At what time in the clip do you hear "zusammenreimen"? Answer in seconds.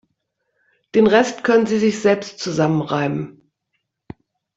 2.39-3.51